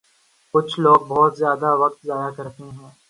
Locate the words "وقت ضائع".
1.79-2.31